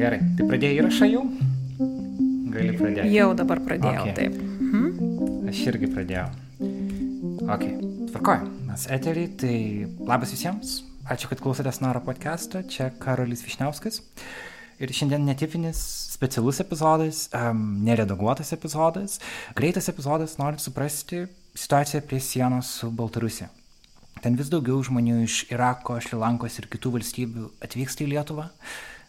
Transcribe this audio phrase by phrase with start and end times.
[0.00, 1.22] Gerai, tai pradėjai įrašą jau?
[2.54, 3.10] Gali pradėti.
[3.12, 4.14] Jau dabar pradėjau, Okay.
[4.16, 4.36] taip.
[4.38, 5.48] Mhm.
[5.50, 6.28] Aš irgi pradėjau.
[7.50, 7.64] Ok,
[8.12, 8.48] tvarkoju.
[8.68, 9.56] Mes eterį, tai
[10.08, 10.82] labas visiems.
[11.10, 12.62] Ačiū, kad klausotės Naro podcast'o.
[12.68, 14.00] Čia Karolis Višniauskas.
[14.80, 15.76] Ir šiandien netipinis
[16.14, 19.18] specialus epizodas, um, neredaguotas epizodas,
[19.54, 23.50] greitas epizodas, norint suprasti situaciją prie sienos su Baltarusija.
[24.22, 28.48] Ten vis daugiau žmonių iš Irako, Šrilankos ir kitų valstybių atvyksta į Lietuvą.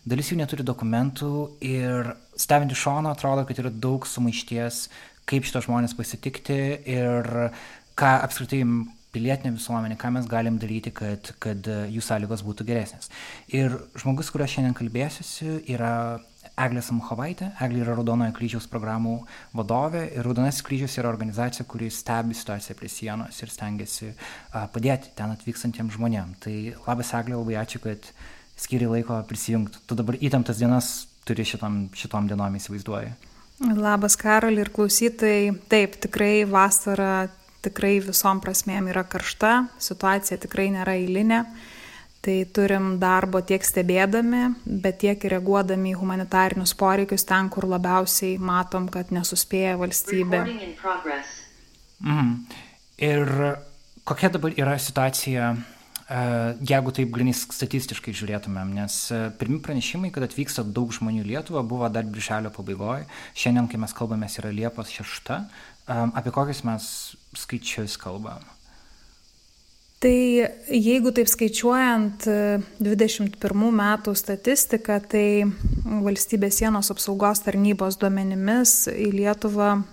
[0.02, 4.88] Dalis jų neturi dokumentų ir stebint iš šono atrodo, kad yra daug sumaišties,
[5.30, 6.58] kaip šitos žmonės pasitikti
[6.90, 7.30] ir
[8.00, 8.64] ką apskritai
[9.12, 13.12] pilietinė visuomenė, ką mes galim daryti, kad, kad jų sąlygos būtų geresnės.
[13.54, 15.94] Ir žmogus, kurio šiandien kalbėsiuosi, yra
[16.62, 17.52] Eglė Samuchovaitė.
[17.62, 19.20] Eglė yra Raudonojo kryžiaus programų
[19.58, 24.12] vadovė ir Raudonasis kryžius yra organizacija, kuri stebi situaciją prie sienos ir stengiasi
[24.74, 26.42] padėti ten atvykstantiems žmonėms.
[26.48, 26.56] Tai
[26.88, 28.10] labas Eglė, labai ačiū, kad
[28.62, 29.82] skiri laiko prisijungti.
[29.90, 30.94] Tu dabar įtemptas dienas
[31.26, 33.12] turi šitom, šitom dienom įsivaizduoji.
[33.78, 35.52] Labas Karol ir klausytojai.
[35.70, 37.30] Taip, tikrai vasara
[37.66, 41.44] tikrai visom prasmėm yra karšta, situacija tikrai nėra eilinė.
[42.22, 48.36] Tai turim darbo tiek stebėdami, bet tiek ir reaguodami į humanitarinius poreikius ten, kur labiausiai
[48.38, 50.44] matom, kad nesuspėja valstybė.
[52.02, 52.30] Mhm.
[53.02, 53.34] Ir
[54.06, 55.56] kokia dabar yra situacija,
[56.68, 61.64] jeigu taip grinai statistiškai žiūrėtumėm, nes e, pirmi pranešimai, kad atvyksta daug žmonių į Lietuvą,
[61.68, 63.06] buvo dar birželio pabaigoje.
[63.38, 65.32] Šiandien, kai mes kalbame, yra Liepos 6.
[65.92, 66.84] Apie kokius mes
[67.38, 68.44] skaičius kalbam?
[70.02, 70.18] Tai
[70.74, 73.38] jeigu taip skaičiuojant e, 21
[73.78, 75.46] metų statistiką, tai
[75.86, 79.84] valstybės sienos apsaugos tarnybos duomenimis į Lietuvą e,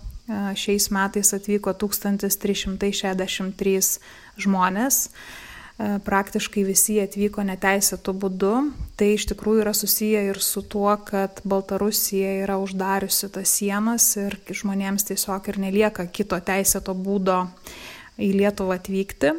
[0.57, 5.13] šiais metais atvyko 1363 žmonės.
[5.79, 8.53] E, Praktiškai visi jie atvyko neteisėtų būdu.
[8.99, 14.35] Tai iš tikrųjų yra susiję ir su tuo, kad Baltarusija yra uždariusi tas sienas ir
[14.51, 17.45] žmonėms tiesiog ir nelieka kito teisėto būdo
[18.19, 19.35] į Lietuvą atvykti.
[19.35, 19.37] E,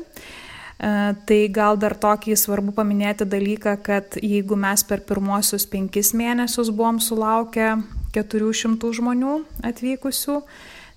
[0.80, 7.02] Tai gal dar tokį svarbu paminėti dalyką, kad jeigu mes per pirmosius penkis mėnesius buvom
[7.04, 7.74] sulaukę
[8.16, 9.34] 400 žmonių
[9.68, 10.38] atvykusių,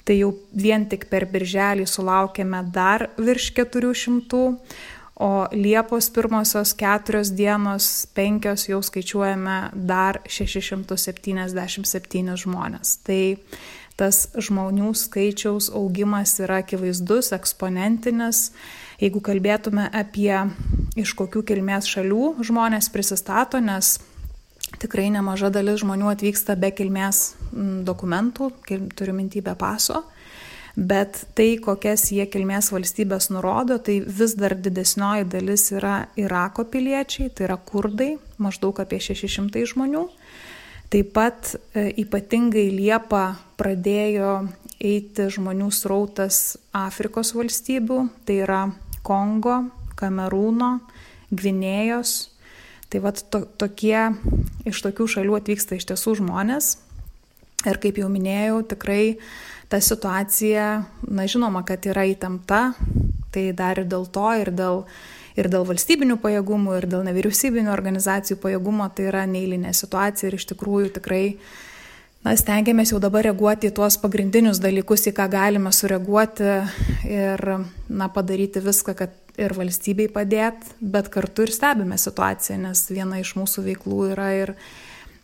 [0.07, 4.45] tai jau vien tik per birželį sulaukėme dar virš 400,
[5.23, 12.99] o Liepos pirmosios keturios dienos, penkios jau skaičiuojame dar 677 žmonės.
[13.07, 13.39] Tai
[13.95, 18.51] tas žmonių skaičiaus augimas yra akivaizdus, eksponentinis.
[18.99, 20.51] Jeigu kalbėtume apie
[20.99, 24.01] iš kokių kilmės šalių žmonės prisistato, nes
[24.83, 28.51] tikrai nemaža dalis žmonių atvyksta be kilmės mm, dokumentų,
[28.99, 30.03] turiu mintį be paso,
[30.77, 37.31] bet tai, kokias jie kilmės valstybės nurodo, tai vis dar didesnioji dalis yra Irako piliečiai,
[37.31, 40.07] tai yra kurdai, maždaug apie 600 žmonių.
[40.93, 43.25] Taip pat e, ypatingai Liepa
[43.61, 44.33] pradėjo
[44.83, 48.67] eiti žmonių srautas Afrikos valstybių, tai yra
[49.07, 49.63] Kongo,
[49.97, 50.75] Kamerūno,
[51.33, 52.17] Gvinėjos.
[52.93, 54.11] Tai vad to, tokie
[54.69, 56.75] iš tokių šalių atvyksta iš tiesų žmonės.
[57.65, 59.15] Ir kaip jau minėjau, tikrai
[59.73, 60.69] ta situacija,
[61.09, 62.75] na žinoma, kad yra įtempta,
[63.33, 64.83] tai dar ir dėl to, ir dėl,
[65.41, 70.51] ir dėl valstybinių pajėgumų, ir dėl nevyriausybinių organizacijų pajėgumo, tai yra neįlinė situacija ir iš
[70.53, 71.25] tikrųjų tikrai
[72.27, 76.53] na, stengiamės jau dabar reaguoti į tuos pagrindinius dalykus, į ką galime sureaguoti
[77.09, 77.47] ir
[77.89, 83.33] na, padaryti viską, kad ir valstybei padėt, bet kartu ir stebime situaciją, nes viena iš
[83.41, 84.57] mūsų veiklų yra ir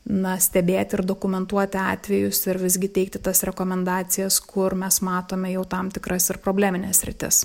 [0.08, 5.92] na, stebėti ir dokumentuoti atvejus ir visgi teikti tas rekomendacijas, kur mes matome jau tam
[5.94, 7.44] tikras ir probleminės rytis.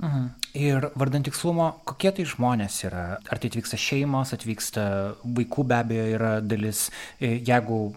[0.00, 0.28] Mhm.
[0.56, 3.04] Ir vardant tikslumo, kokie tai žmonės yra?
[3.20, 4.84] Ar tai atvyksta šeimos, atvyksta
[5.22, 6.88] vaikų be abejo yra dalis,
[7.20, 7.94] e, jeigu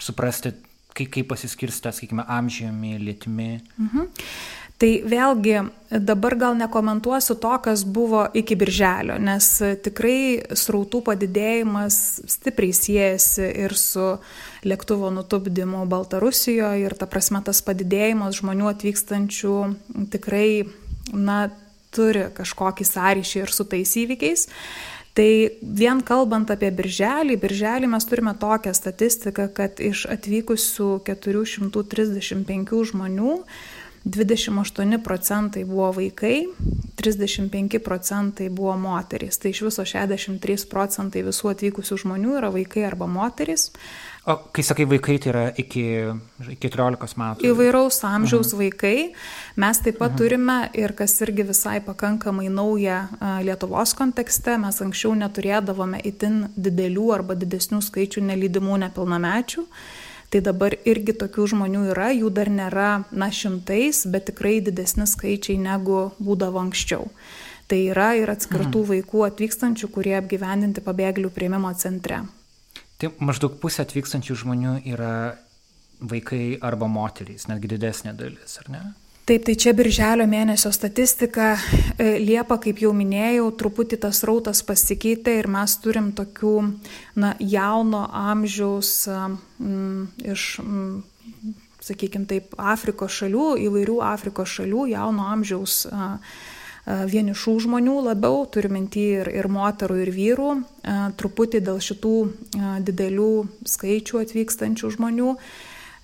[0.00, 0.54] suprasti,
[0.94, 3.50] kaip, kaip pasiskirsta, sakykime, amžiumi, lietimi.
[3.78, 4.08] Mhm.
[4.82, 5.60] Tai vėlgi
[6.02, 9.46] dabar gal nekomentuosiu to, kas buvo iki birželio, nes
[9.86, 11.98] tikrai srautų padidėjimas
[12.34, 14.08] stipriai siejasi ir su
[14.66, 19.54] lėktuvo nutupdymu Baltarusijoje ir ta prasme tas padidėjimas žmonių atvykstančių
[20.16, 20.48] tikrai,
[21.14, 21.46] na,
[21.94, 24.48] turi kažkokį sąryšį ir su tais įvykiais.
[25.14, 25.30] Tai
[25.62, 33.36] vien kalbant apie birželį, birželį mes turime tokią statistiką, kad iš atvykusių 435 žmonių
[34.04, 36.48] 28 procentai buvo vaikai,
[36.96, 39.38] 35 procentai buvo moterys.
[39.38, 43.70] Tai iš viso 63 procentai visų atvykusių žmonių yra vaikai arba moterys.
[44.28, 45.84] O kai sakai vaikai, tai yra iki
[46.60, 47.48] 14 metų?
[47.48, 48.60] Įvairaus amžiaus mhm.
[48.60, 48.94] vaikai.
[49.60, 50.20] Mes taip pat mhm.
[50.20, 53.06] turime ir kas irgi visai pakankamai nauja
[53.44, 59.68] Lietuvos kontekste, mes anksčiau neturėdavome itin didelių arba didesnių skaičių nelydimų nepilnamečių.
[60.32, 65.58] Tai dabar irgi tokių žmonių yra, jų dar nėra, na, šimtais, bet tikrai didesni skaičiai
[65.60, 67.10] negu būdavo anksčiau.
[67.70, 68.88] Tai yra ir atskirtų mhm.
[68.90, 72.24] vaikų atvykstančių, kurie apgyvendinti pabėgėlių prieimimo centre.
[73.00, 75.14] Tai maždaug pusė atvykstančių žmonių yra
[76.04, 78.82] vaikai arba moterys, netgi didesnė dalis, ar ne?
[79.24, 81.54] Taip, tai čia birželio mėnesio statistika.
[81.96, 86.52] E, Liepa, kaip jau minėjau, truputį tas rautas pasikeitė ir mes turim tokių
[87.22, 89.38] na, jauno amžiaus m,
[90.20, 91.00] iš, m,
[91.80, 96.12] sakykime taip, Afrikos šalių, įvairių Afrikos šalių, jauno amžiaus a,
[96.84, 100.50] a, vienišų žmonių labiau, turiu minti ir, ir moterų, ir vyrų,
[100.84, 103.30] a, truputį dėl šitų a, didelių
[103.72, 105.38] skaičių atvykstančių žmonių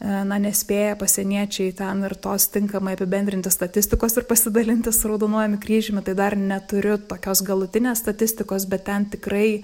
[0.00, 6.14] na, nespėja pasieniečiai ten ir tos tinkamai apibendrinti statistikos ir pasidalinti su raudonuojami kryžiumi, tai
[6.16, 9.60] dar neturiu tokios galutinės statistikos, bet ten tikrai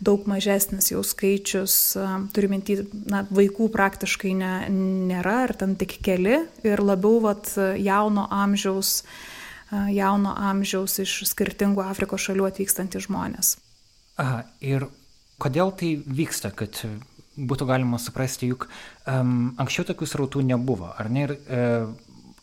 [0.00, 1.74] daug mažesnis jau skaičius,
[2.32, 2.78] turiu minti,
[3.10, 4.54] na, vaikų praktiškai ne,
[5.10, 9.02] nėra, ar ten tik keli ir labiau vat, jauno amžiaus,
[9.90, 13.56] jauno amžiaus iš skirtingų Afrikos šalių atvykstantys žmonės.
[14.22, 14.86] Aha, ir
[15.42, 16.78] kodėl tai vyksta, kad
[17.48, 18.68] būtų galima suprasti, juk
[19.08, 21.26] um, anksčiau tokių srautų nebuvo, ar ne?
[21.26, 21.90] Ir uh,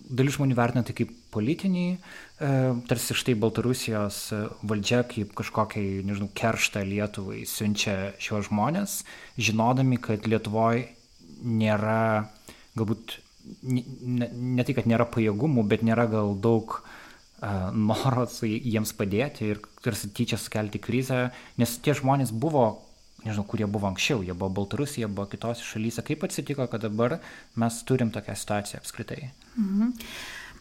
[0.08, 4.22] dalis žmonių vertina tai kaip politinį, uh, tarsi štai Baltarusijos
[4.68, 9.02] valdžia kaip kažkokiai, nežinau, kerštą Lietuvai siunčia šios žmonės,
[9.38, 10.88] žinodami, kad Lietuvoje
[11.44, 12.30] nėra,
[12.78, 13.20] galbūt
[13.64, 19.62] ne, ne tai, kad nėra pajėgumų, bet nėra gal daug uh, noro jiems padėti ir
[19.86, 22.87] tarsi tyčia sukelti krizę, nes tie žmonės buvo
[23.28, 26.06] nežinau, kurie buvo anksčiau, jie buvo Baltarusija, buvo kitose šalyse.
[26.08, 27.20] Kaip atsitiko, kad dabar
[27.56, 29.32] mes turim tokią situaciją apskritai?
[29.58, 29.96] Mhm.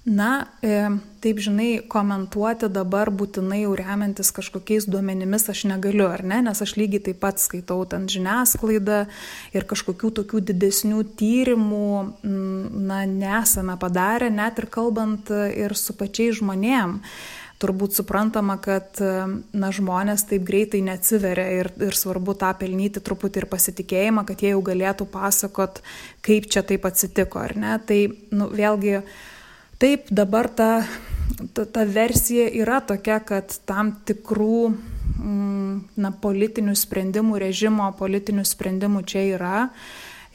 [0.06, 0.86] Na, e,
[1.18, 6.76] taip žinai, komentuoti dabar būtinai jau remiantis kažkokiais duomenimis aš negaliu, ar ne, nes aš
[6.78, 9.00] lygiai taip pat skaitau ten žiniasklaidą
[9.50, 11.90] ir kažkokių tokių didesnių tyrimų,
[12.22, 17.00] na, nesame padarę, net ir kalbant ir su pačiais žmonėm
[17.62, 23.48] turbūt suprantama, kad na, žmonės taip greitai neatsiveria ir, ir svarbu tą pelnyti truputį ir
[23.52, 25.80] pasitikėjimą, kad jie jau galėtų pasakot,
[26.26, 27.76] kaip čia taip atsitiko, ar ne.
[27.88, 28.00] Tai
[28.36, 29.00] nu, vėlgi
[29.80, 30.70] taip dabar ta,
[31.56, 39.06] ta, ta versija yra tokia, kad tam tikrų mm, na, politinių sprendimų, režimo politinių sprendimų
[39.08, 39.56] čia yra.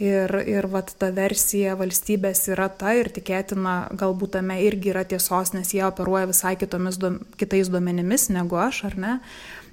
[0.01, 5.51] Ir, ir vat ta versija valstybės yra ta ir tikėtina, galbūt tame irgi yra tiesos,
[5.53, 6.97] nes jie operuoja visai kitomis,
[7.37, 9.11] kitais duomenimis negu aš, ar ne.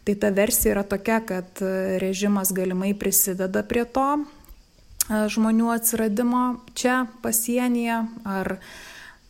[0.04, 1.62] Tai ta versija yra tokia, kad
[2.02, 4.20] režimas galimai prisideda prie to e,
[5.32, 6.42] žmonių atsiradimo
[6.76, 8.58] čia pasienyje, ar,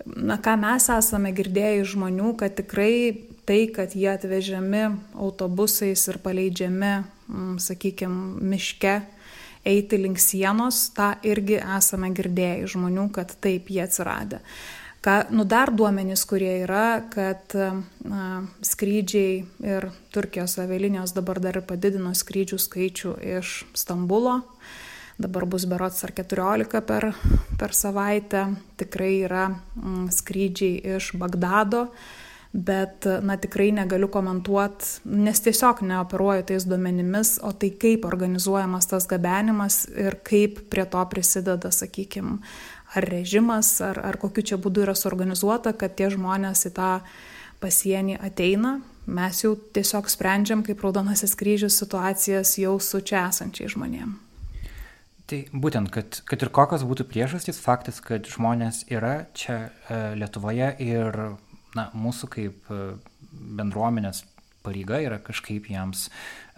[0.02, 2.94] na, ką mes esame girdėję iš žmonių, kad tikrai
[3.46, 4.82] tai, kad jie atvežiami
[5.14, 6.92] autobusais ir paleidžiami,
[7.62, 8.96] sakykime, miške,
[9.66, 14.42] eiti link sienos, tą irgi esame girdėję iš žmonių, kad taip jie atsiradė.
[14.98, 17.54] Ką, nu dar duomenys, kurie yra, kad
[18.02, 24.40] na, skrydžiai ir Turkijos avialinijos dabar dar padidino skrydžių skaičių iš Stambulo,
[25.18, 27.12] dabar bus berots ar 14 per,
[27.60, 31.86] per savaitę, tikrai yra mm, skrydžiai iš Bagdado,
[32.52, 39.06] bet na tikrai negaliu komentuot, nes tiesiog neoperuoju tais duomenimis, o tai kaip organizuojamas tas
[39.10, 42.38] gabenimas ir kaip prie to prisideda, sakykime,
[42.96, 46.92] ar režimas, ar, ar kokiu čia būdu yra suorganizuota, kad tie žmonės į tą
[47.60, 48.78] pasienį ateina.
[49.08, 54.16] Mes jau tiesiog sprendžiam kaip Raudonasis kryžius situacijas jau su čia esančiai žmonėm.
[55.28, 60.70] Tai būtent, kad, kad ir kokios būtų priežastys, faktas, kad žmonės yra čia e, Lietuvoje
[60.80, 61.18] ir
[61.76, 62.80] na, mūsų kaip e,
[63.58, 64.24] bendruomenės
[64.64, 66.08] pareiga yra kažkaip jiems,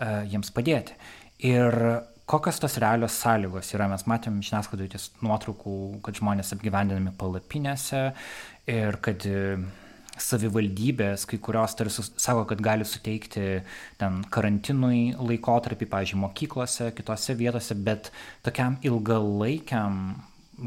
[0.01, 0.97] uh, jiems padėti.
[1.47, 1.75] Ir
[2.31, 5.77] kokios tos realios sąlygos yra, mes matėm žiniasklaidoje ties nuotraukų,
[6.07, 8.03] kad žmonės apgyvendinami palapinėse
[8.73, 9.69] ir kad uh,
[10.21, 13.45] savivaldybės, kai kurios tarsi sako, kad gali suteikti
[14.01, 18.11] ten karantinui laikotarpį, pavyzdžiui, mokyklose, kitose vietose, bet
[18.47, 20.03] tokiam ilgalaikiam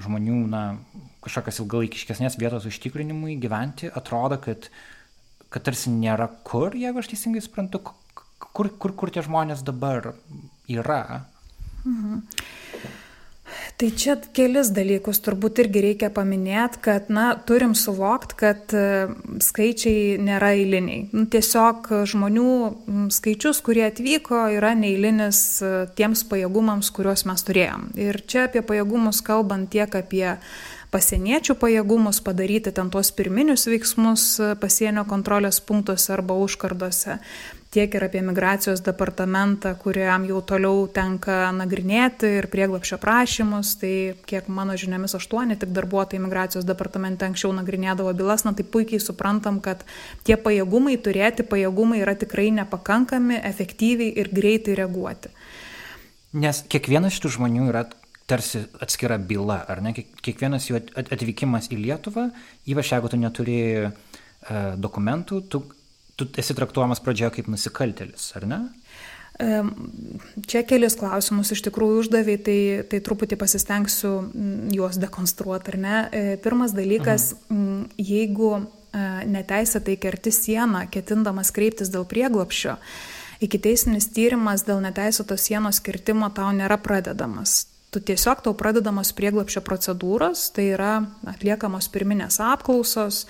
[0.02, 0.64] žmonių, na,
[1.24, 4.70] kažkokios ilgalaikiškesnės vietos užtikrinimui gyventi, atrodo, kad,
[5.54, 10.14] kad tarsi nėra kur, jeigu aš teisingai suprantu, kur, kur, kur tie žmonės dabar
[10.72, 11.26] yra.
[11.84, 12.24] Mhm.
[13.78, 18.84] Tai čia kelis dalykus turbūt irgi reikia paminėti, kad, na, turim suvokti, kad e,
[19.44, 21.08] skaičiai nėra eiliniai.
[21.16, 27.90] Nu, tiesiog žmonių skaičius, kurie atvyko, yra neįlinis e, tiems pajėgumams, kuriuos mes turėjom.
[28.00, 30.28] Ir čia apie pajėgumus kalbant tiek apie
[30.94, 37.18] pasieniečių pajėgumus padaryti ten tuos pirminius veiksmus e, pasienio kontrolės punktuose arba užkardose,
[37.74, 43.74] tiek ir apie migracijos departamentą, kuriam jau toliau tenka nagrinėti ir prieglapšio prašymus.
[43.82, 43.94] Tai
[44.30, 49.60] kiek mano žiniomis aštuoni tik darbuotojai migracijos departamente anksčiau nagrinėdavo bylas, na tai puikiai suprantam,
[49.66, 49.82] kad
[50.28, 55.34] tie pajėgumai turėti, pajėgumai yra tikrai nepakankami, efektyviai ir greitai reaguoti.
[56.34, 57.86] Nes kiekvienas iš tų žmonių yra
[58.30, 59.92] tarsi atskira byla, ar ne?
[59.94, 62.30] Kiekvienas jų atvykimas į Lietuvą,
[62.70, 63.96] ypač jeigu tu neturi uh,
[64.80, 65.66] dokumentų, tu
[66.16, 68.62] tu esi traktuojamas pradžioje kaip nusikaltelis, ar ne?
[70.46, 74.12] Čia kelis klausimus iš tikrųjų uždavė, tai, tai truputį pasistengsiu
[74.76, 75.98] juos dekonstruoti, ar ne.
[76.14, 77.98] E, pirmas dalykas, mhm.
[77.98, 78.64] jeigu e,
[79.34, 82.78] neteisėtai kerti sieną, ketindamas kreiptis dėl prieglopščio,
[83.44, 89.62] iki teisinis tyrimas dėl neteisėtos sienos kirtimo tau nėra pradedamas tu tiesiog tau pradedamos prieglapšio
[89.62, 90.94] procedūros, tai yra
[91.30, 93.28] atliekamos pirminės apklausos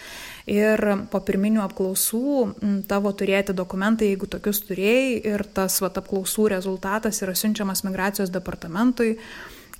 [0.50, 7.22] ir po pirminių apklausų tavo turėti dokumentai, jeigu tokius turėjai, ir tas vat, apklausų rezultatas
[7.24, 9.18] yra siunčiamas migracijos departamentui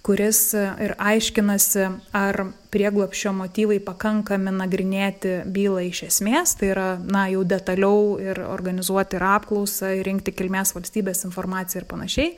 [0.04, 2.42] kuris ir aiškinasi, ar
[2.74, 9.24] prieglopšio motyvai pakankami nagrinėti bylą iš esmės, tai yra, na, jau detaliau ir organizuoti ir
[9.30, 12.34] apklausą, ir rinkti kilmės valstybės informaciją ir panašiai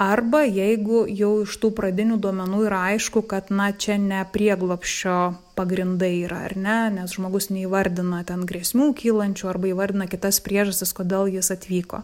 [0.00, 5.16] Arba jeigu jau iš tų pradinių duomenų yra aišku, kad na čia ne prieglopščio
[5.58, 11.28] pagrindai yra, ar ne, nes žmogus neįvardina ten grėsmių kylančių arba įvardina kitas priežastis, kodėl
[11.28, 12.00] jis atvyko.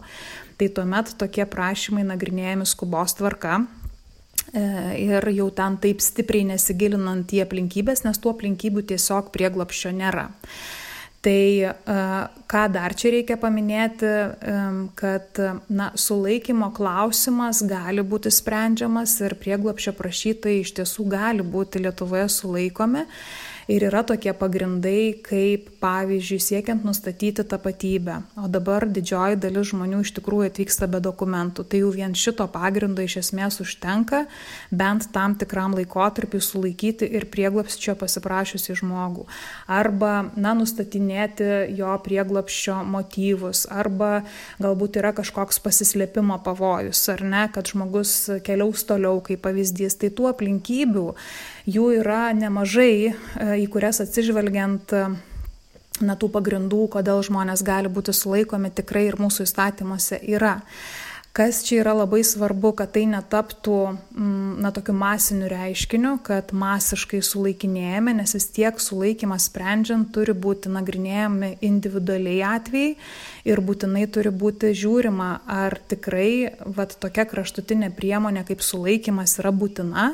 [0.61, 3.63] Tai tuomet tokie prašymai nagrinėjami skubos tvarka,
[4.53, 4.67] e,
[5.01, 10.29] ir jau ten taip stipriai nesigilinant į aplinkybės, nes tų aplinkybių tiesiog prieglapščio nėra.
[11.27, 11.73] Tai
[12.47, 14.11] ką dar čia reikia paminėti,
[14.95, 22.29] kad na, sulaikymo klausimas gali būti sprendžiamas ir prieglapšio prašytojai iš tiesų gali būti Lietuvoje
[22.31, 23.03] sulaikomi
[23.67, 28.21] Ir yra tokie pagrindai, kaip pavyzdžiui siekiant nustatyti tapatybę.
[28.39, 31.65] O dabar didžioji dalis žmonių iš tikrųjų atvyksta be dokumentų.
[31.67, 34.21] Tai jau vien šito pagrindo iš esmės užtenka
[34.71, 39.27] bent tam tikram laikotarpiu sulaikyti ir prieglapščio pasiprašiusi žmogų.
[39.67, 43.65] Arba, na, nustatinėti jo prieglapščio motyvus.
[43.67, 44.21] Arba
[44.63, 48.15] galbūt yra kažkoks pasislėpimo pavojus, ar ne, kad žmogus
[48.47, 49.99] keliaus toliau kaip pavyzdys.
[49.99, 51.07] Tai tų aplinkybių
[51.67, 53.13] jų yra nemažai, e,
[53.63, 54.95] į kurias atsižvelgiant
[56.01, 60.57] na, tų pagrindų, kodėl žmonės gali būti sulaikomi, tikrai ir mūsų įstatymuose yra.
[61.37, 67.19] Kas čia yra labai svarbu, kad tai netaptų mm, na, tokiu masiniu reiškiniu, kad masiškai
[67.21, 72.95] sulaikinėjame, nes vis tiek sulaikimas sprendžiant turi būti nagrinėjami individualiai atvejai
[73.47, 80.07] ir būtinai turi būti žiūrima, ar tikrai vat, tokia kraštutinė priemonė kaip sulaikimas yra būtina.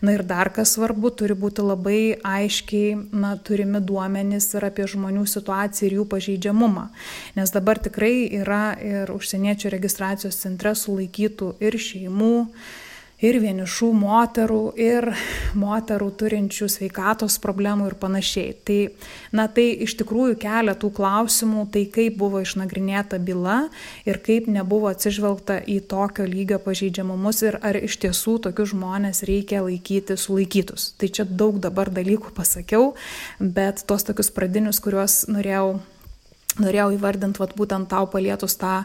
[0.00, 5.28] Na ir dar kas svarbu, turi būti labai aiškiai na, turimi duomenys ir apie žmonių
[5.28, 6.88] situaciją ir jų pažeidžiamumą.
[7.36, 12.36] Nes dabar tikrai yra ir užsieniečių registracijos centre yra sulaikytų ir šeimų,
[13.20, 15.10] ir vienišų moterų, ir
[15.58, 18.54] moterų turinčių sveikatos problemų ir panašiai.
[18.64, 18.78] Tai,
[19.36, 23.58] na, tai iš tikrųjų kelia tų klausimų, tai kaip buvo išnagrinėta byla
[24.08, 29.60] ir kaip nebuvo atsižvelgta į tokio lygio pažeidžiamumus ir ar iš tiesų tokius žmonės reikia
[29.66, 30.94] laikyti sulaikytus.
[30.96, 32.94] Tai čia daug dabar dalykų pasakiau,
[33.38, 35.80] bet tos tokius pradinius, kuriuos norėjau
[36.58, 38.80] norėjau įvardinti vat, būtent tau palietus tą,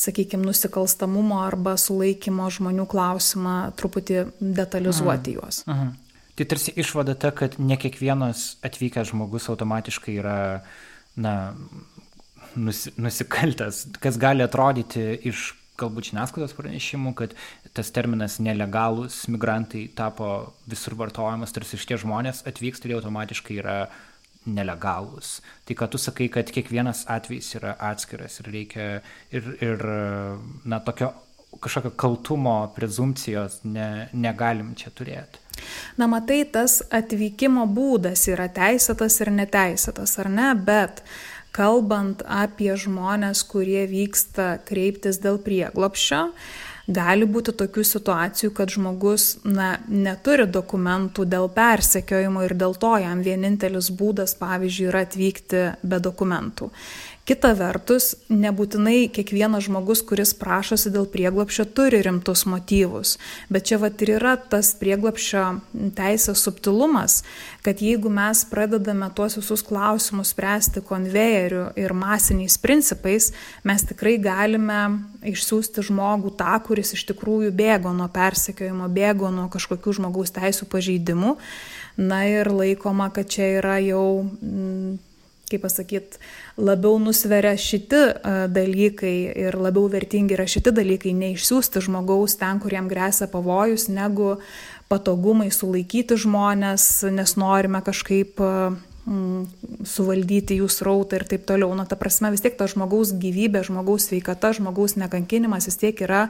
[0.00, 5.38] sakykime, nusikalstamumo arba sulaikymo žmonių klausimą, truputį detalizuoti mhm.
[5.38, 5.62] juos.
[5.70, 5.90] Aha.
[6.38, 10.36] Tai tarsi išvada ta, kad ne kiekvienas atvykęs žmogus automatiškai yra
[11.20, 11.34] na,
[12.56, 15.50] nusi, nusikaltęs, kas gali atrodyti iš
[15.80, 17.34] galbūt žiniasklaidos pranešimų, kad
[17.76, 23.76] tas terminas nelegalus migrantai tapo visur vartojamas, tarsi šitie žmonės atvyksta ir automatiškai yra
[24.50, 25.38] nelegalūs.
[25.66, 28.86] Tai kad tu sakai, kad kiekvienas atvejis yra atskiras ir reikia
[29.34, 29.84] ir, ir
[30.64, 31.12] na, tokio
[31.60, 35.40] kažkokio kaltumo prezumcijos ne, negalim čia turėti.
[35.98, 41.02] Na, matai, tas atvykimo būdas yra teisėtas ir neteisėtas, ar ne, bet
[41.56, 46.22] kalbant apie žmonės, kurie vyksta kreiptis dėl prieglopščio,
[46.90, 53.22] gali būti tokių situacijų, kad žmogus na, neturi dokumentų dėl persekiojimo ir dėl to jam
[53.24, 56.70] vienintelis būdas, pavyzdžiui, yra atvykti be dokumentų.
[57.28, 63.18] Kita vertus, nebūtinai kiekvienas žmogus, kuris prašosi dėl prieglopščio, turi rimtus motyvus.
[63.52, 65.42] Bet čia vat ir yra tas prieglopščio
[65.98, 67.20] teisės subtilumas,
[67.62, 73.30] kad jeigu mes pradedame tuos visus klausimus spręsti konvejeriu ir masiniais principais,
[73.68, 74.80] mes tikrai galime
[75.20, 81.36] išsiųsti žmogų tą, kuris iš tikrųjų bėgo nuo persekiojimo, bėgo nuo kažkokių žmogaus teisų pažeidimų.
[82.00, 84.06] Na ir laikoma, kad čia yra jau
[85.50, 86.18] kaip pasakyt,
[86.60, 88.00] labiau nusveria šiti
[88.54, 89.14] dalykai
[89.46, 94.36] ir labiau vertingi yra šiti dalykai, neišsiųsti žmogaus ten, kuriem grėsia pavojus, negu
[94.90, 101.70] patogumai sulaikyti žmonės, nes norime kažkaip mm, suvaldyti jų srautą ir taip toliau.
[101.78, 106.28] Na, ta prasme, vis tiek to žmogaus gyvybė, žmogaus sveikata, žmogaus nekankinimas vis tiek yra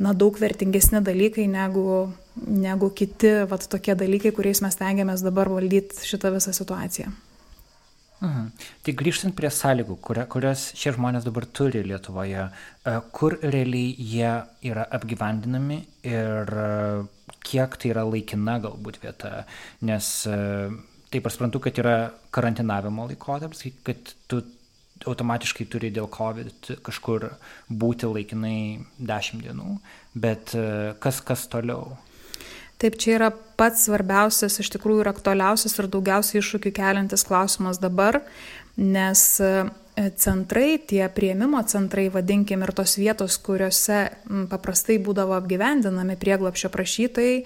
[0.00, 2.12] na, daug vertingesni dalykai negu,
[2.46, 7.12] negu kiti vat, tokie dalykai, kuriais mes tengiamės dabar valdyti šitą visą situaciją.
[8.22, 8.50] Mhm.
[8.86, 14.30] Tai grįžtant prie sąlygų, kuria, kurias šie žmonės dabar turi Lietuvoje, e, kur realiai jie
[14.70, 16.68] yra apgyvendinami ir e,
[17.42, 19.42] kiek tai yra laikina galbūt vieta,
[19.88, 20.38] nes e,
[21.10, 21.96] taip aš suprantu, kad yra
[22.30, 24.44] karantinavimo laikotarpis, kad tu
[25.02, 27.26] automatiškai turi dėl COVID kažkur
[27.66, 28.58] būti laikinai
[29.02, 29.74] 10 dienų,
[30.14, 30.54] bet
[31.02, 31.96] kas kas toliau?
[32.82, 38.18] Taip, čia yra pats svarbiausias, iš tikrųjų ir aktualiausias ir daugiausiai iššūkių keliantis klausimas dabar,
[38.74, 39.52] nes e,
[40.18, 44.00] centrai, tie prieimimo centrai, vadinkim, ir tos vietos, kuriuose
[44.50, 47.36] paprastai būdavo apgyvendinami prieglapšio prašytojai,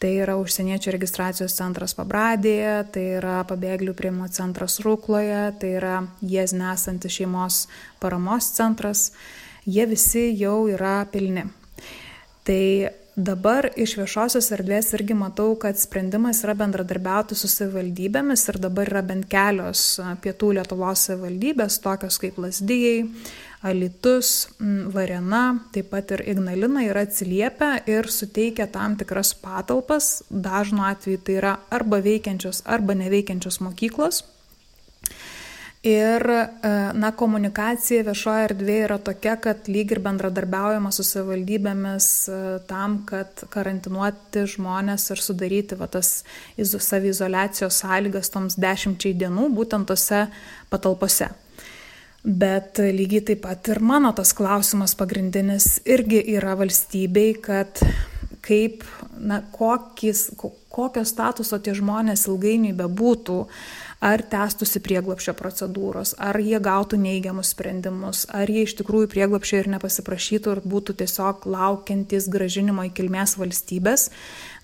[0.00, 6.56] tai yra užsieniečių registracijos centras Pabradėje, tai yra pabėgėlių prieimimo centras Rūkloje, tai yra jies
[6.56, 7.66] nesantis šeimos
[8.00, 9.10] paramos centras,
[9.68, 11.44] jie visi jau yra pilni.
[12.48, 12.62] Tai
[13.20, 19.02] Dabar iš viešosios erdvės irgi matau, kad sprendimas yra bendradarbiauti su savivaldybėmis ir dabar yra
[19.04, 19.82] bent kelios
[20.24, 23.02] pietų Lietuvos savivaldybės, tokios kaip Lasdyjai,
[23.68, 24.48] Alitus,
[24.94, 25.42] Varena,
[25.74, 31.56] taip pat ir Ignalina yra atsiliepę ir suteikia tam tikras patalpas, dažnu atveju tai yra
[31.68, 34.24] arba veikiančios, arba neveikiančios mokyklos
[35.82, 36.46] Ir e,
[36.92, 43.46] na, komunikacija viešoje erdvėje yra tokia, kad lyg ir bendradarbiaujama su savivaldybėmis e, tam, kad
[43.48, 46.18] karantinuoti žmonės ir sudaryti va, tas
[46.60, 50.26] savizolacijos sąlygas toms dešimčiai dienų būtent tose
[50.68, 51.30] patalpose.
[52.28, 57.80] Bet lygiai taip pat ir mano tas klausimas pagrindinis irgi yra valstybei, kad
[58.44, 58.84] kaip,
[59.16, 63.40] na, kokis, kokio statuso tie žmonės ilgainiui bebūtų,
[64.00, 69.66] ar tęstųsi prieglapšio procedūros, ar jie gautų neigiamus sprendimus, ar jie iš tikrųjų prieglapšio ir
[69.74, 74.06] nepasiprašytų ir būtų tiesiog laukiantis gražinimo į kilmės valstybės,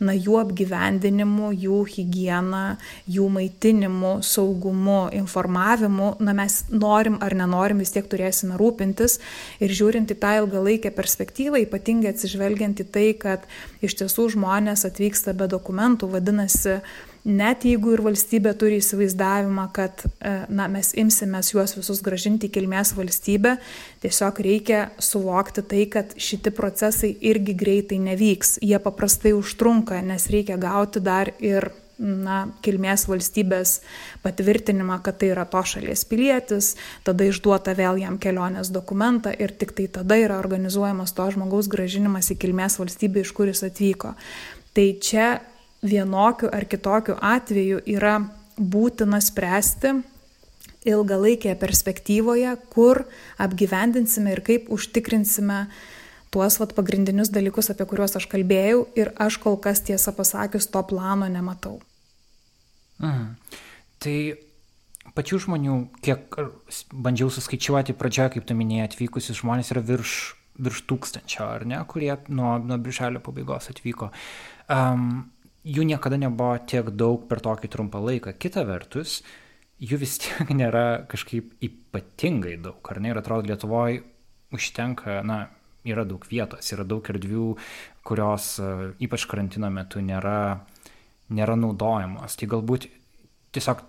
[0.00, 2.78] na jų apgyvendinimu, jų higiena,
[3.12, 9.18] jų maitinimu, saugumu, informavimu, na mes norim ar nenorim vis tiek turėsime rūpintis.
[9.60, 13.44] Ir žiūrint į tą ilgalaikę perspektyvą, ypatingai atsižvelgiant į tai, kad
[13.84, 16.78] iš tiesų žmonės atvyksta be dokumentų, vadinasi,
[17.26, 22.54] net jeigu ir valstybė turi įsivaizdavimą, kad e, na, mes imsimės juos visus gražinti į
[22.54, 23.56] kilmės valstybę,
[24.04, 28.60] tiesiog reikia suvokti tai, kad šitie procesai irgi greitai nevyks.
[28.62, 33.80] Jie paprastai užtrunka, nes reikia gauti dar ir na, kilmės valstybės
[34.24, 36.74] patvirtinimą, kad tai yra to šalies pilietis,
[37.06, 42.30] tada išduota vėl jam kelionės dokumentą ir tik tai tada yra organizuojamas to žmogaus gražinimas
[42.30, 44.14] į kilmės valstybę, iš kuris atvyko.
[44.76, 45.28] Tai čia
[45.86, 48.18] vienokiu ar kitokiu atveju yra
[48.56, 49.94] būtina spręsti
[50.86, 53.02] ilgalaikėje perspektyvoje, kur
[53.42, 55.66] apgyvendinsime ir kaip užtikrinsime
[56.34, 60.82] tuos vat, pagrindinius dalykus, apie kuriuos aš kalbėjau ir aš kol kas tiesą pasakius to
[60.86, 61.78] plano nematau.
[63.02, 63.30] Mhm.
[64.02, 64.18] Tai
[65.16, 66.36] pačių žmonių, kiek
[66.92, 70.16] bandžiau suskaičiuoti pradžioje, kaip tu minėjai, atvykusius žmonės yra virš,
[70.60, 74.10] virš tūkstančio, ar ne, kurie nuo, nuo birželio pabaigos atvyko.
[74.72, 75.30] Um,
[75.66, 78.36] jų niekada nebuvo tiek daug per tokį trumpą laiką.
[78.38, 79.18] Kita vertus,
[79.82, 83.12] jų vis tiek nėra kažkaip ypatingai daug, ar ne?
[83.12, 84.04] Ir atrodo, Lietuvoje
[84.54, 85.46] užtenka, na,
[85.86, 87.48] yra daug vietos, yra daug erdvių,
[88.06, 88.70] kurios e,
[89.02, 90.62] ypač karantino metu nėra,
[91.34, 92.38] nėra naudojamos.
[92.38, 92.88] Tai galbūt
[93.54, 93.82] tiesiog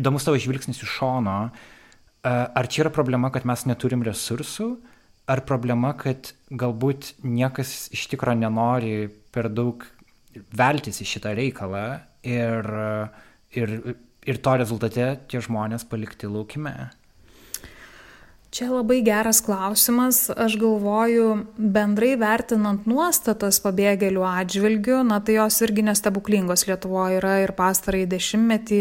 [0.00, 4.70] įdomus tavo žvilgsnis iš šono, e, ar čia yra problema, kad mes neturim resursų,
[5.28, 9.84] ar problema, kad galbūt niekas iš tikro nenori per daug
[10.56, 11.86] veltis į šitą reikalą
[12.26, 12.70] ir,
[13.56, 13.74] ir,
[14.28, 16.90] ir to rezultate tie žmonės palikti laukime.
[18.48, 20.30] Čia labai geras klausimas.
[20.32, 21.26] Aš galvoju,
[21.60, 28.80] bendrai vertinant nuostatas pabėgėlių atžvilgių, na tai jos irgi nestebuklingos Lietuvoje yra ir pastarai dešimtmetį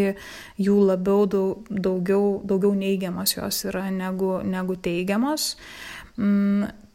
[0.63, 5.51] jų labiau daugiau, daugiau neigiamos jos yra negu, negu teigiamos.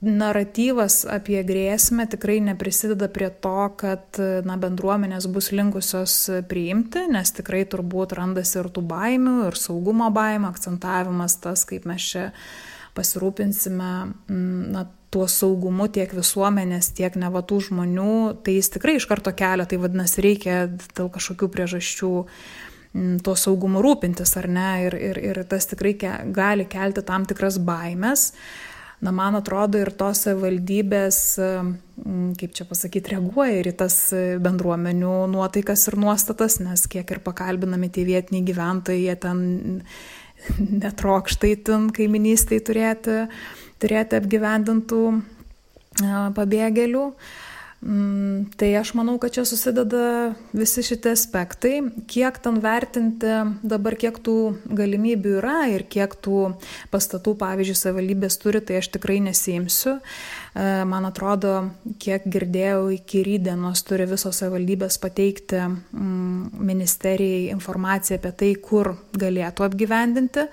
[0.03, 6.17] Naratyvas apie grėsmę tikrai neprisideda prie to, kad na, bendruomenės bus linkusios
[6.51, 12.09] priimti, nes tikrai turbūt randasi ir tų baimių, ir saugumo baimių, akcentavimas tas, kaip mes
[12.15, 12.25] čia
[12.99, 14.83] pasirūpinsime mm, na,
[15.15, 20.19] tuo saugumu tiek visuomenės, tiek nevatų žmonių, tai jis tikrai iš karto kelia, tai vadinasi,
[20.27, 20.59] reikia
[20.99, 26.13] dėl kažkokių priežasčių mm, tuo saugumu rūpintis ar ne, ir, ir, ir tas tikrai ke,
[26.35, 28.33] gali kelti tam tikras baimės.
[28.33, 28.69] Uh,
[29.03, 31.19] na, man atrodo, ir tos valdybės,
[32.39, 33.97] kaip čia pasakyti, reaguoja ir į tas
[34.43, 39.45] bendruomenių nuotaikas ir nuostatas, nes kiek ir pakalbinami tie vietiniai gyventojai, jie ten
[40.85, 43.25] netrokštai ten kaiminystai turėti,
[43.83, 45.05] turėti apgyvendintų
[46.39, 47.09] pabėgėlių.
[47.13, 47.52] Mm,
[47.83, 53.33] tai aš manau, kad čia susideda visi šitie aspektai, kiek ten vertinti
[53.67, 54.37] dabar, kiek tų
[54.71, 56.53] galimybių yra ir kiek tų
[56.93, 59.97] pastatų, pavyzdžiui, savivaldybės turi, tai aš tikrai nesimsiu.
[59.99, 61.57] E, man atrodo,
[61.99, 69.67] kiek girdėjau, iki rydienos turi visos savivaldybės pateikti mm, ministerijai informaciją apie tai, kur galėtų
[69.67, 70.47] apgyvendinti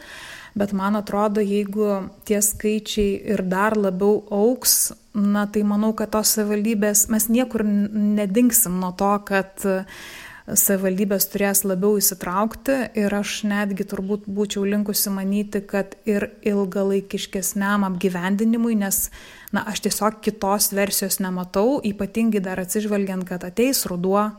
[0.57, 6.35] bet man atrodo, jeigu tie skaičiai ir dar labiau auks, na tai manau, kad tos
[6.38, 9.65] savivaldybės, mes niekur nedingsim nuo to, kad
[10.49, 12.77] savivaldybės turės labiau įsitraukti.
[12.97, 19.07] Ir aš netgi turbūt būčiau linkusi manyti, kad ir ilgalaikiškesniam apgyvendinimui, nes
[19.53, 24.29] na, aš tiesiog kitos versijos nematau, ypatingai dar atsižvelgiant, kad ateis ruduo,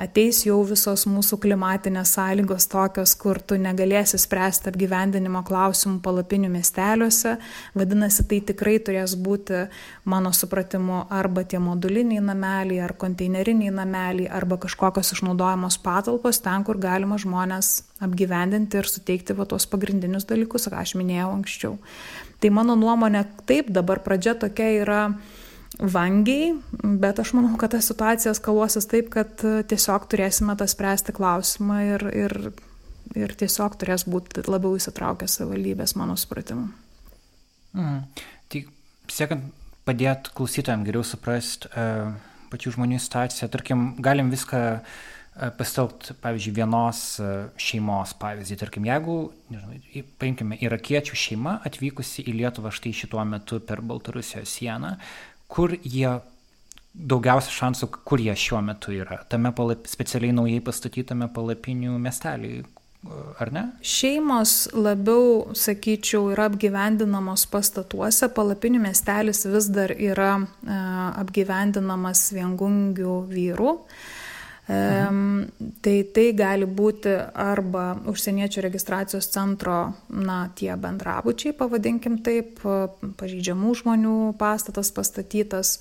[0.00, 7.36] ateis jau visos mūsų klimatinės sąlygos tokios, kur tu negalėsi spręsti apgyvendinimo klausimų palapinių miesteliuose.
[7.78, 9.66] Vadinasi, tai tikrai turės būti,
[10.08, 16.80] mano supratimu, arba tie moduliniai nameliai, ar konteineriniai nameliai, arba kažkokios išnaudojamos patalpos ten, kur
[16.80, 21.78] galima žmonės apgyvendinti ir suteikti va tos pagrindinius dalykus, ką aš minėjau anksčiau.
[22.42, 25.02] Tai mano nuomonė, taip, dabar pradžia tokia yra
[25.82, 31.14] vangiai, bet aš manau, kad ta situacija skaluosis taip, kad e, tiesiog turėsime tą spręsti
[31.16, 32.36] klausimą ir, ir,
[33.18, 36.68] ir tiesiog turės būti labiau įsitraukęs savivaldybės, mano supratimu.
[37.74, 38.04] Mm.
[38.52, 38.66] Tai
[39.10, 39.48] siekiant
[39.88, 42.12] padėti klausytojams geriau suprasti uh,
[42.52, 47.00] pačių žmonių situaciją, tarkim, galim viską uh, pasitelkti, pavyzdžiui, vienos
[47.58, 48.58] šeimos pavyzdį.
[48.60, 49.16] Tarkim, jeigu,
[49.50, 55.74] nežinau, paimkime, irakiečių šeima atvykusi į Lietuvą štai šituo metu per Baltarusijos sieną, uh, kur
[55.82, 56.18] jie
[56.92, 59.22] daugiausia šansų, kur jie šiuo metu yra?
[59.32, 62.52] Tame palap, specialiai naujai pastatytame palapinių miestelį,
[63.42, 63.64] ar ne?
[63.84, 70.80] Šeimos labiau, sakyčiau, yra apgyvendinamos pastatuose, palapinių miestelis vis dar yra e,
[71.24, 73.76] apgyvendinamas viengungių vyrų.
[74.72, 75.72] Mhm.
[75.82, 82.62] Tai tai gali būti arba užsieniečių registracijos centro, na, tie bendrabučiai, pavadinkim taip,
[83.20, 85.78] pažydžiamų žmonių pastatas pastatytas.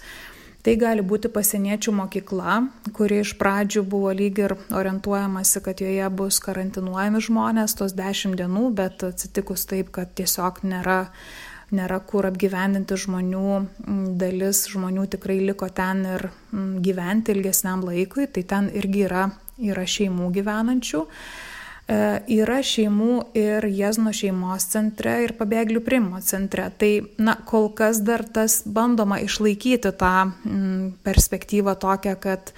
[0.61, 2.55] Tai gali būti pasieniečių mokykla,
[2.93, 8.67] kuri iš pradžių buvo lyg ir orientuojamasi, kad joje bus karantinuojami žmonės tos dešimt dienų,
[8.77, 11.07] bet atsitikus taip, kad tiesiog nėra
[11.75, 13.53] nėra kur apgyvendinti žmonių,
[14.19, 16.27] dalis žmonių tikrai liko ten ir
[16.83, 19.29] gyventi ilgesniam laikui, tai ten irgi yra,
[19.61, 21.05] yra šeimų gyvenančių.
[21.91, 21.97] E,
[22.37, 26.69] yra šeimų ir Jezno šeimos centre ir pabėgėlių primo centre.
[26.77, 32.53] Tai, na, kol kas dar tas bandoma išlaikyti tą m, perspektyvą tokią, kad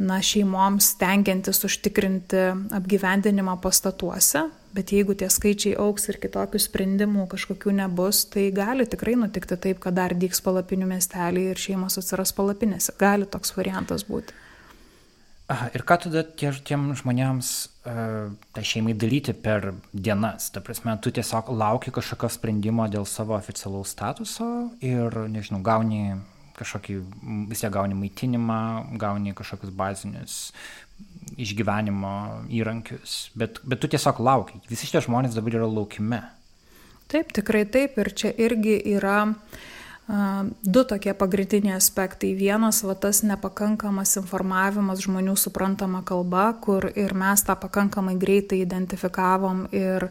[0.00, 2.48] na, šeimoms tenkiantis užtikrinti
[2.80, 9.16] apgyvendinimą pastatuose, Bet jeigu tie skaičiai auks ir kitokių sprendimų kažkokių nebus, tai gali tikrai
[9.18, 12.94] nutikti taip, kad dar dyks palapinių miestelį ir šeimos atsiras palapinėse.
[13.00, 14.36] Gali toks variantas būti.
[15.50, 17.48] Aha, ir ką tada tie, tiem žmonėms,
[17.82, 20.52] uh, tai šeimai daryti per dienas?
[20.54, 24.46] Ta prasme, tu tiesiog lauki kažkokio sprendimo dėl savo oficialaus statuso
[24.78, 26.14] ir, nežinau, gauni
[26.60, 26.98] kažkokį,
[27.50, 28.60] vis tiek gauni maitinimą,
[29.00, 30.38] gauni kažkokius bazinius
[31.40, 32.12] išgyvenimo
[32.52, 34.60] įrankius, bet, bet tu tiesiog lauki.
[34.68, 36.20] Visi šitie žmonės dabar yra laukime.
[37.10, 37.96] Taip, tikrai taip.
[37.98, 39.60] Ir čia irgi yra uh,
[40.62, 42.32] Du tokie pagrindiniai aspektai.
[42.34, 49.68] Vienas, va tas nepakankamas informavimas žmonių suprantama kalba, kur ir mes tą pakankamai greitai identifikavom
[49.76, 50.08] ir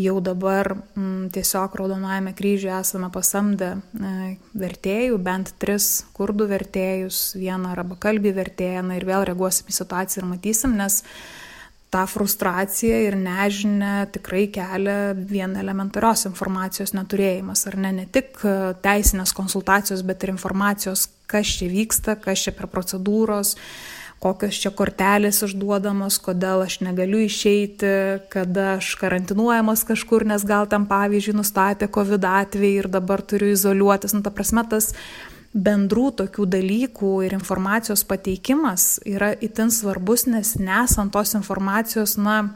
[0.00, 4.14] jau dabar m, tiesiog Raudonajame kryžiuje esame pasamdę e,
[4.56, 10.24] vertėjų, bent tris kurdų vertėjus, vieną araba kalbį vertėją, na ir vėl reaguosim į situaciją
[10.24, 11.02] ir matysim, nes
[11.92, 18.54] tą frustraciją ir nežinę tikrai kelia vien elementarios informacijos neturėjimas, ar ne, ne tik e,
[18.84, 23.58] teisinės konsultacijos, bet ir informacijos, kas čia vyksta, kas čia per procedūros,
[24.22, 27.92] kokios čia kortelės išduodamos, kodėl aš negaliu išeiti,
[28.32, 34.14] kada aš karantinuojamas kažkur, nes gal tam pavyzdžiui nustatė COVID atvejį ir dabar turiu izoliuotis.
[34.16, 34.92] Nu, ta prasme, tas
[35.52, 42.54] bendrų tokių dalykų ir informacijos pateikimas yra itin svarbus, nes nesant tos informacijos, na,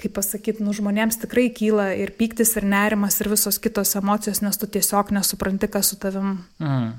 [0.00, 4.58] kaip pasakyti, nu, žmonėms tikrai kyla ir pyktis, ir nerimas, ir visos kitos emocijos, nes
[4.58, 6.40] tu tiesiog nesupranti, kas su tavim.
[6.58, 6.92] Mm.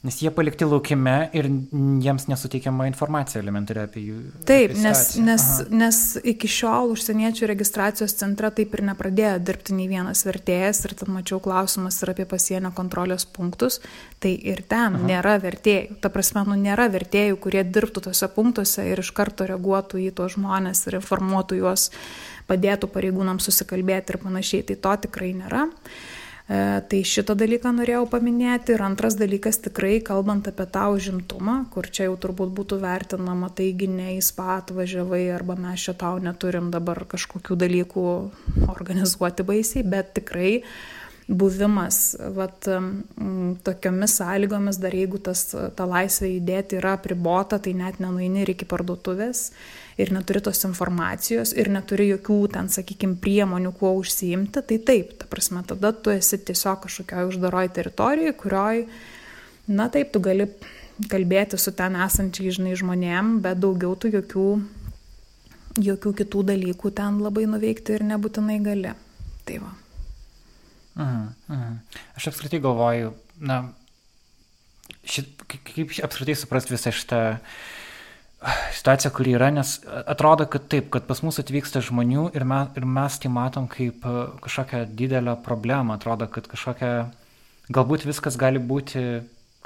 [0.00, 1.44] Nes jie palikti laukime ir
[2.00, 4.20] jiems nesuteikiama informacija elementariai apie jų.
[4.48, 5.66] Taip, apie nes, nes, Aha.
[5.82, 5.98] nes
[6.32, 11.36] iki šiol užsieniečių registracijos centre taip ir nepradėjo dirbti nei vienas vertėjas ir tad mačiau
[11.44, 13.82] klausimas ir apie pasienio kontrolės punktus,
[14.24, 15.10] tai ir ten Aha.
[15.10, 15.98] nėra vertėjų.
[16.00, 20.38] Ta prasme, nu nėra vertėjų, kurie dirbtų tose punktuose ir iš karto reaguotų į tuos
[20.38, 21.90] žmonės ir informuotų juos,
[22.48, 24.64] padėtų pareigūnams susikalbėti ir panašiai.
[24.64, 25.66] Tai to tikrai nėra.
[25.68, 26.19] E,
[26.90, 28.74] tai šitą dalyką norėjau paminėti.
[28.74, 33.86] Ir antras dalykas, tikrai kalbant apie tą užimtumą, kur čia jau turbūt būtų vertinama, taigi
[33.90, 38.06] ne į spa atvažiavai arba mes čia tau neturim dabar kažkokių dalykų
[38.72, 40.56] organizuoti baisiai, bet tikrai
[41.30, 42.66] buvimas vat,
[43.62, 48.66] tokiomis sąlygomis, dar jeigu tas, ta laisvė judėti yra pribota, tai net nenuini ir iki
[48.66, 49.52] parduotuvės
[50.00, 55.28] ir neturi tos informacijos ir neturi jokių ten, sakykime, priemonių, kuo užsiimti, tai taip, ta
[55.30, 58.84] prasme, tada tu esi tiesiog kažkokioj uždaroj teritorijoje, kurioj,
[59.70, 60.48] na taip, tu gali
[61.10, 64.48] kalbėti su ten esančiai, žinai, žmonėm, bet daugiau tu jokių,
[65.80, 68.94] jokių kitų dalykų ten labai nuveikti ir nebūtinai gali.
[69.48, 69.74] Tai va.
[71.00, 71.76] Mhm, mhm.
[72.18, 73.62] Aš apskritai galvoju, na,
[75.08, 77.20] šit, kaip apskritai suprasti visą šitą
[78.72, 79.74] situacija, kuri yra, nes
[80.08, 84.06] atrodo, kad taip, kad pas mus atvyksta žmonių ir, me, ir mes tai matom kaip
[84.06, 87.10] e, kažkokią didelę problemą, atrodo, kad kažkokia,
[87.68, 89.04] galbūt viskas gali būti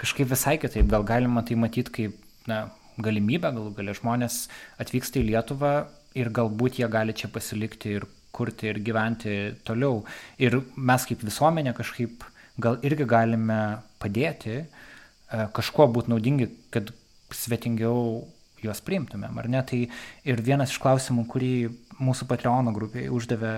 [0.01, 2.65] kažkaip visai kitaip, gal galima tai matyti kaip na,
[2.99, 4.49] galimybę, gal gali žmonės
[4.83, 5.75] atvyksta į Lietuvą
[6.19, 10.03] ir galbūt jie gali čia pasilikti ir kurti ir gyventi toliau.
[10.43, 12.27] Ir mes kaip visuomenė kažkaip
[12.59, 13.61] gal irgi galime
[14.03, 16.91] padėti, e, kažkuo būti naudingi, kad
[17.35, 18.25] svetingiau
[18.65, 19.63] juos priimtumėm, ar ne?
[19.69, 19.81] Tai
[20.29, 21.55] ir vienas iš klausimų, kurį
[22.03, 23.53] mūsų Patreono grupėje uždavė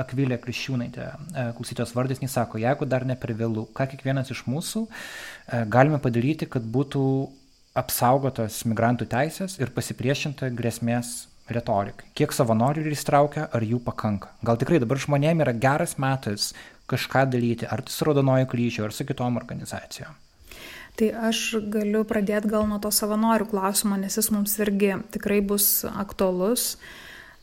[0.00, 4.44] Akvilė Kriščiūnaitė, e, klausytos vardas, jis sako, jeigu dar ne per vėlų, ką kiekvienas iš
[4.48, 7.04] mūsų e, galime padaryti, kad būtų
[7.78, 12.08] apsaugotos migrantų teisės ir pasipriešinta grėsmės retorikai.
[12.16, 14.32] Kiek savanorių įstraukia, ar jų pakanka?
[14.46, 16.52] Gal tikrai dabar žmonėms yra geras metas
[16.90, 20.23] kažką daryti, ar su Raudonojo kryžiu, ar su kitom organizacijom?
[20.94, 21.38] Tai aš
[21.74, 26.76] galiu pradėti gal nuo to savanorių klausimo, nes jis mums irgi tikrai bus aktualus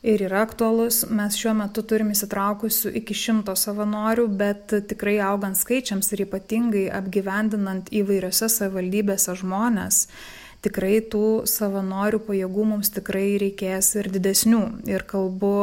[0.07, 1.01] ir yra aktualus.
[1.11, 7.91] Mes šiuo metu turim įsitraukusių iki šimto savanorių, bet tikrai augant skaičiams ir ypatingai apgyvendinant
[7.91, 10.05] įvairiose savivaldybėse žmonės,
[10.65, 14.61] tikrai tų savanorių pajėgų mums tikrai reikės ir didesnių.
[14.89, 15.53] Ir kalbu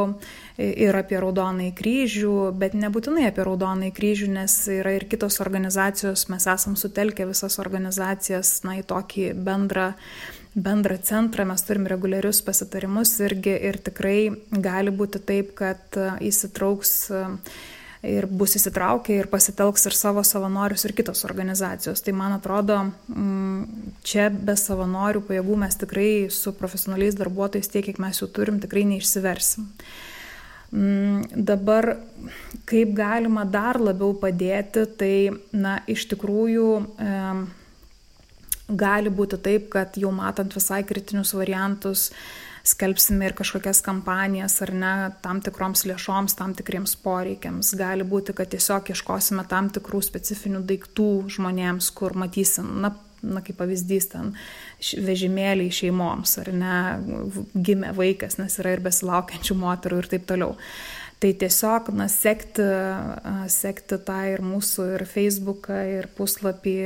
[0.59, 6.49] ir apie Raudonąjį kryžių, bet nebūtinai apie Raudonąjį kryžių, nes yra ir kitos organizacijos, mes
[6.51, 9.93] esam sutelkę visas organizacijas na, į tokį bendrą
[10.59, 16.95] bendrą centrą, mes turim reguliarius pasitarimus irgi ir tikrai gali būti taip, kad įsitrauks
[18.07, 22.03] ir bus įsitraukę ir pasitelks ir savo savanorius ir kitos organizacijos.
[22.05, 22.79] Tai man atrodo,
[23.11, 28.61] mm, čia be savanorių pajėgų mes tikrai su profesionaliais darbuotojais tiek, kiek mes jų turim,
[28.63, 29.69] tikrai neišsiversim.
[30.71, 31.97] Mm, dabar
[32.69, 37.15] kaip galima dar labiau padėti, tai na, iš tikrųjų e,
[38.69, 44.73] gali būti taip, kad jau matant visai kritinius variantus, e, skelbsime ir kažkokias kampanijas ar
[44.77, 44.93] ne
[45.25, 47.73] tam tikroms lėšoms, tam tikriems poreikiams.
[47.79, 53.59] Gali būti, kad tiesiog ieškosime tam tikrų specifinių daiktų žmonėms, kur matysim, na, na kaip
[53.63, 54.35] pavyzdys ten
[55.09, 56.79] vežimėliai šeimoms, ar ne,
[57.55, 60.57] gimė vaikas, nes yra ir besilaukiančių moterų ir taip toliau.
[61.19, 62.63] Tai tiesiog, na, sekti,
[63.51, 66.77] sekti tą ir mūsų, ir Facebooką, ir puslapį,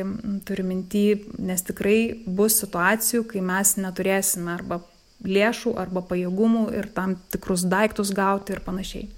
[0.48, 1.04] turiu mintį,
[1.50, 4.80] nes tikrai bus situacijų, kai mes neturėsime arba
[5.24, 9.08] lėšų arba pajėgumų ir tam tikrus daiktus gauti ir panašiai.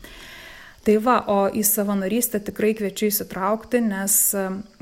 [0.84, 4.16] Tai va, o į savanorystę tikrai kviečiu įsitraukti, nes,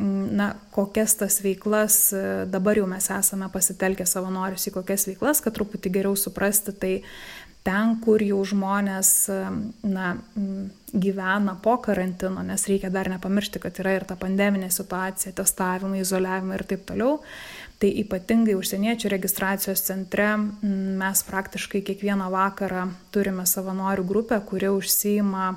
[0.03, 1.99] na, kokias tas veiklas,
[2.51, 6.93] dabar jau mes esame pasitelkę savanorius į kokias veiklas, kad truputį geriau suprasti, tai
[7.63, 9.13] ten, kur jau žmonės
[9.87, 10.17] na,
[10.93, 16.59] gyvena po karantino, nes reikia dar nepamiršti, kad yra ir ta pandeminė situacija, testavimai, izoliavimai
[16.59, 17.21] ir taip toliau.
[17.83, 20.29] Tai ypatingai užsieniečių registracijos centre
[20.63, 25.49] mes praktiškai kiekvieną vakarą turime savanorių grupę, kuri užsijima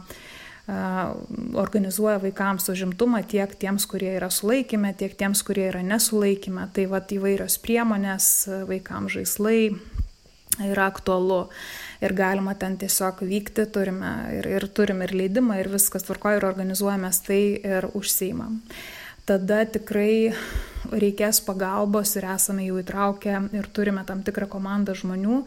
[1.53, 6.65] organizuoja vaikams užimtumą tiek tiems, kurie yra sulaikime, tiek tiems, kurie yra nesulaikime.
[6.73, 8.31] Tai va įvairios priemonės,
[8.65, 9.59] vaikams žaislai,
[10.65, 11.43] yra aktualu
[12.01, 16.49] ir galima ten tiesiog vykti, turime ir, ir turim ir leidimą ir viskas tvarkoja ir
[16.49, 18.63] organizuojamės tai ir užseimam.
[19.25, 20.33] Tada tikrai
[20.91, 25.43] reikės pagalbos ir esame jau įtraukę ir turime tam tikrą komandą žmonių,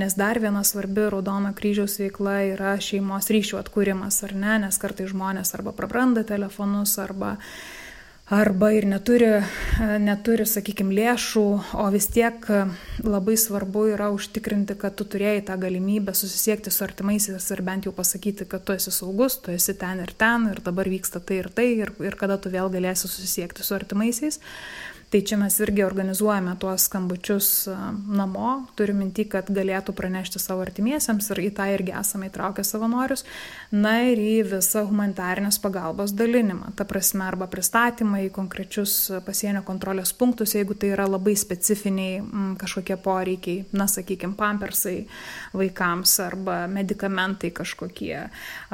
[0.00, 5.08] nes dar viena svarbi Raudono kryžiaus veikla yra šeimos ryšių atkūrimas, ar ne, nes kartai
[5.10, 7.81] žmonės arba prabranda telefonus, arba uh,
[8.30, 9.28] arba ir neturi,
[10.00, 11.44] neturi sakykime, lėšų,
[11.78, 12.46] o vis tiek
[13.02, 17.92] labai svarbu yra užtikrinti, kad tu turėjai tą galimybę susisiekti su artimaisiais ir bent jau
[17.96, 21.50] pasakyti, kad tu esi saugus, tu esi ten ir ten ir dabar vyksta tai ir
[21.52, 24.40] tai ir, ir kada tu vėl galėsi susisiekti su artimaisiais.
[25.12, 27.68] Tai čia mes irgi organizuojame tuos skambučius
[28.08, 33.26] namo, turiu minti, kad galėtų pranešti savo artimiesiems ir į tą irgi esame įtraukę savanorius.
[33.76, 36.70] Na ir į visą humanitarinės pagalbos dalinimą.
[36.78, 38.94] Ta prasme, arba pristatymą į konkrečius
[39.26, 44.96] pasienio kontrolės punktus, jeigu tai yra labai specifiniai m, kažkokie poreikiai, na, sakykime, pampersai
[45.52, 48.16] vaikams arba medikamentai kažkokie,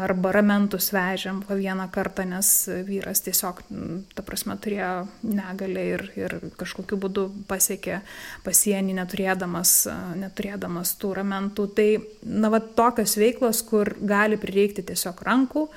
[0.06, 2.54] arba ramentus vežiam po vieną kartą, nes
[2.86, 3.66] vyras tiesiog,
[4.14, 4.94] ta prasme, turėjo
[5.26, 8.00] negalę ir, ir ir kažkokiu būdu pasiekė
[8.46, 9.72] pasienį neturėdamas,
[10.20, 11.66] neturėdamas tų ramentų.
[11.78, 11.88] Tai,
[12.22, 15.68] na, va, tokios veiklos, kur gali prireikti tiesiog rankų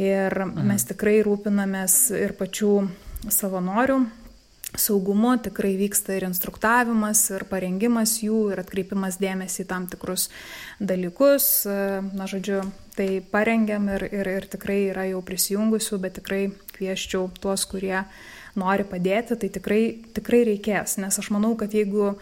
[0.00, 0.64] ir mhm.
[0.70, 2.74] mes tikrai rūpinamės ir pačių
[3.28, 4.00] savanorių
[4.78, 10.28] saugumu tikrai vyksta ir instruktavimas, ir parengimas jų, ir atkreipimas dėmesį į tam tikrus
[10.78, 11.66] dalykus.
[11.66, 12.62] Na, žodžiu,
[12.96, 16.42] tai parengiam ir, ir, ir tikrai yra jau prisijungusių, bet tikrai
[16.76, 18.04] kvieščiau tuos, kurie
[18.58, 19.82] nori padėti, tai tikrai,
[20.16, 22.14] tikrai reikės, nes aš manau, kad jeigu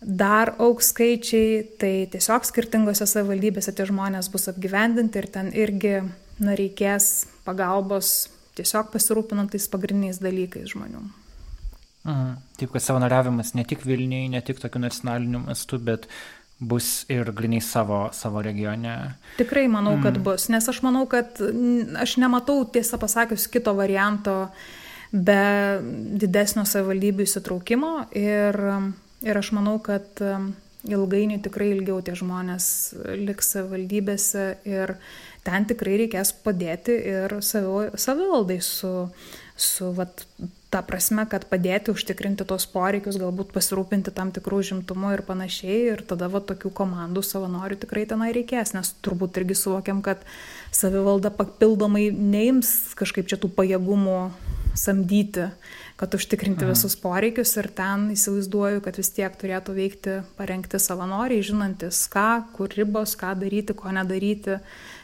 [0.00, 6.00] dar auks skaičiai, tai tiesiog skirtingose savivaldybėse tie žmonės bus apgyvendinti ir ten irgi
[6.40, 11.04] na, reikės pagalbos tiesiog pasirūpinant tais pagrindiniais dalykais žmonių.
[12.08, 12.36] Mhm.
[12.56, 16.08] Taip, kad savanoriavimas ne tik Vilniui, ne tik tokiu nacionaliniu mastu, bet
[16.60, 19.14] bus ir gliniai savo, savo regione.
[19.38, 20.24] Tikrai manau, kad mm.
[20.26, 21.40] bus, nes aš manau, kad
[21.96, 24.66] aš nematau tiesą pasakius kito varianto uh,
[25.12, 25.42] be
[26.22, 28.58] didesnio savivaldybių įsitraukimo ir,
[29.26, 30.52] ir aš manau, kad um,
[30.88, 32.68] ilgainiui tikrai ilgiau tie žmonės
[33.18, 34.94] liks savivaldybėse ir
[35.44, 38.92] ten tikrai reikės padėti ir savivaldai su,
[39.60, 40.24] su vat,
[40.70, 45.80] ta prasme, kad padėti užtikrinti tos poreikius, galbūt pasirūpinti tam tikrų žimtumų ir panašiai.
[45.96, 50.22] Ir tada va tokių komandų savanorių tikrai tenai reikės, nes turbūt irgi suvokiam, kad
[50.70, 54.20] savivalda papildomai neims kažkaip čia tų pajėgumų
[54.80, 55.50] samdyti,
[56.00, 56.72] kad užtikrinti Aha.
[56.72, 62.72] visus poreikius ir ten įsivaizduoju, kad vis tiek turėtų veikti parengti savanoriai, žinantis, ką, kur
[62.76, 64.58] ribos, ką daryti, ko nedaryti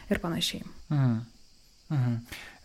[0.09, 0.65] ir panašiai.
[0.89, 1.17] Mhm.
[1.93, 2.15] Mhm.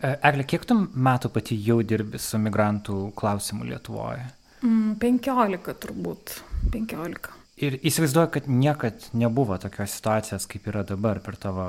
[0.02, 4.24] Eglė, kiek tu metų pati jau dirbi su migrantų klausimu Lietuvoje?
[4.62, 6.34] Mm, 15 turbūt.
[6.74, 7.30] 15.
[7.62, 11.66] Ir įsivaizduoju, kad niekad nebuvo tokios situacijos, kaip yra dabar per tavo...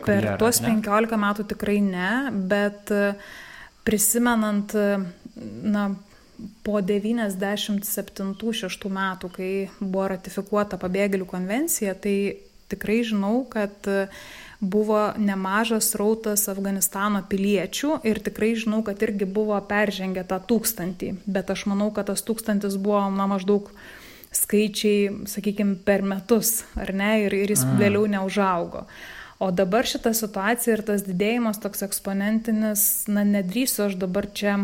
[0.00, 0.72] Karjerą, per tuos ne?
[0.80, 2.10] 15 metų tikrai ne,
[2.48, 3.34] bet uh,
[3.84, 4.74] prisimenant,
[5.62, 5.94] na,
[6.66, 12.36] po 97-6 metų, kai buvo ratifikuota pabėgėlių konvencija, tai
[12.72, 13.88] tikrai žinau, kad
[14.64, 21.50] buvo nemažas rautas Afganistano piliečių ir tikrai žinau, kad irgi buvo peržengę tą tūkstantį, bet
[21.52, 23.70] aš manau, kad tas tūkstantis buvo na, maždaug
[24.34, 27.76] skaičiai, sakykime, per metus, ar ne, ir, ir jis A.
[27.78, 28.86] vėliau neužaugo.
[29.38, 34.60] O dabar šita situacija ir tas didėjimas toks eksponentinis, na, nedrįsiu aš dabar čia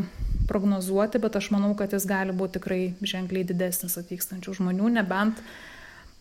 [0.50, 5.42] prognozuoti, bet aš manau, kad jis gali būti tikrai ženkliai didesnis atvykstančių žmonių, nebent,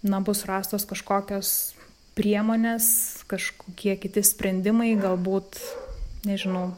[0.02, 1.54] na, bus rastos kažkokios
[2.18, 2.90] priemonės,
[3.30, 5.62] kažkokie kiti sprendimai, galbūt,
[6.28, 6.72] nežinau,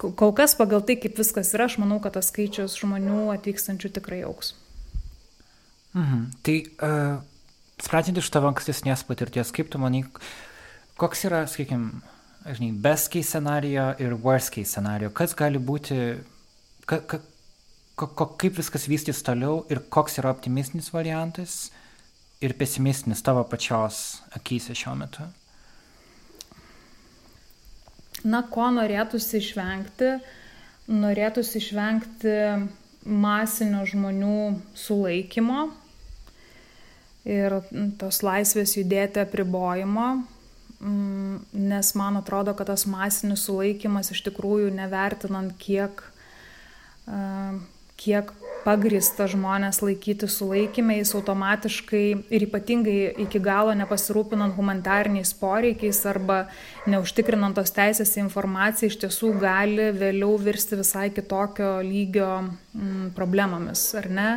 [0.00, 4.24] kol kas pagal tai, kaip viskas yra, aš manau, kad tas skaičius žmonių atvykstančių tikrai
[4.26, 4.56] auks.
[5.94, 6.24] Mhm.
[6.46, 7.29] Tai uh,
[7.84, 10.04] sprendžiant iš tavo ankstesnės patirties, kaip tu manai,
[11.00, 12.02] koks yra, sakykime,
[12.48, 15.98] žinai, best case scenario ir worst case scenario, kas gali būti,
[16.88, 17.20] ka, ka,
[18.00, 21.70] ka, kaip viskas vystys toliau ir koks yra optimistinis variantas
[22.40, 25.26] ir pesimistinis tavo pačios akise šiuo metu?
[28.24, 30.14] Na, ko norėtųsi išvengti?
[30.90, 32.34] Norėtųsi išvengti
[33.08, 34.40] masinio žmonių
[34.76, 35.70] sulaikymo,
[37.28, 37.60] ir
[38.00, 40.08] tos laisvės judėti apribojimo,
[40.80, 46.04] mm, nes man atrodo, kad tas masinis sulaikimas iš tikrųjų nevertinant, kiek,
[48.00, 48.32] kiek
[48.64, 56.42] pagrįsta žmonės laikyti sulaikymę, jis automatiškai ir ypatingai iki galo nepasirūpinant humanitariniais poreikiais arba
[56.90, 63.86] neužtikrinant tos teisės į informaciją, iš tiesų gali vėliau virsti visai kitokio lygio mm, problemomis,
[64.00, 64.28] ar ne?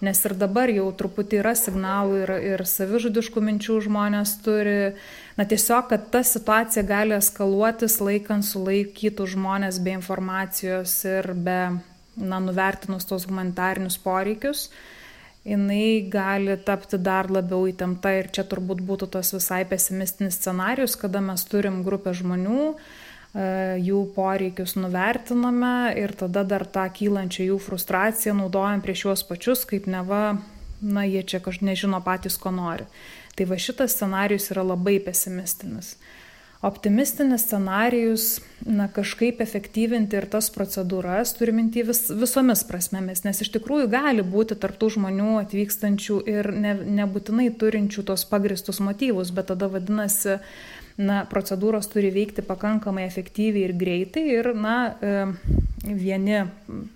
[0.00, 4.94] Nes ir dabar jau truputį yra signalų ir, ir savižudiškų minčių žmonės turi.
[5.36, 11.58] Na tiesiog, kad ta situacija gali eskaluotis laikant sulaikytų žmonės be informacijos ir be
[12.16, 14.70] na, nuvertinus tos humanitarinius poreikius,
[15.44, 21.20] jinai gali tapti dar labiau įtempta ir čia turbūt būtų tas visai pesimistinis scenarius, kada
[21.24, 22.99] mes turim grupę žmonių, e,
[23.34, 29.86] jų poreikius nuvertiname ir tada dar tą kylančią jų frustraciją naudojam prieš juos pačius, kaip
[29.86, 30.40] neva,
[30.82, 32.88] na, jie čia kažkaip nežino patys, ko nori.
[33.38, 35.94] Tai va šitas scenarius yra labai pesimistinis
[36.62, 43.48] optimistinis scenarijus na kažkaip efektyvinti ir tas procedūras turiu minty vis visomis prasmėmis nes iš
[43.54, 49.48] tikrųjų gali būti tarp tų žmonių atvykstančių ir ne nebūtinai turinčių tuos pagrįstus motyvus bet
[49.54, 50.36] tada vadinasi
[50.98, 54.76] na procedūros turi veikti pakankamai efektyviai ir greitai ir na
[55.84, 56.42] vieni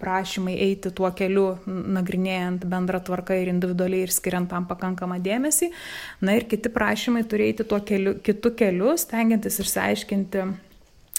[0.00, 5.70] prašymai eiti tuo keliu, nagrinėjant bendrą tvarką ir individualiai ir skiriant tam pakankamą dėmesį,
[6.20, 10.44] na ir kiti prašymai turi eiti tuo keliu, kitu keliu, stengiantis išsiaiškinti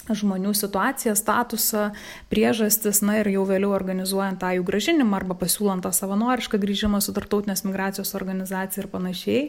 [0.06, 1.88] žmonių situaciją, statusą,
[2.30, 7.14] priežastis, na ir jau vėliau organizuojant tą jų gražinimą arba pasiūlant tą savanorišką grįžimą su
[7.16, 9.42] tartautinės migracijos organizacija ir panašiai.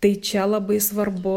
[0.00, 1.36] Tai čia labai svarbu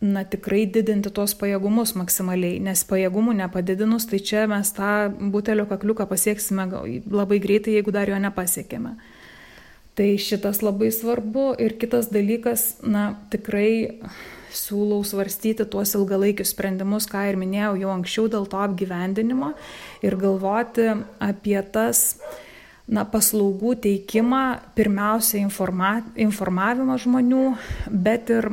[0.00, 6.06] na tikrai didinti tuos pajėgumus maksimaliai, nes pajėgumų nepadidinus, tai čia mes tą butelio kakliuką
[6.10, 6.68] pasieksime
[7.10, 8.94] labai greitai, jeigu dar jo nepasiekėme.
[9.98, 13.98] Tai šitas labai svarbu ir kitas dalykas, na tikrai
[14.54, 19.52] siūlau svarstyti tuos ilgalaikius sprendimus, ką ir minėjau jau anksčiau dėl to apgyvendinimo
[20.06, 20.86] ir galvoti
[21.18, 22.20] apie tas
[22.86, 24.44] na, paslaugų teikimą,
[24.78, 27.44] pirmiausia informa, informavimą žmonių,
[27.90, 28.52] bet ir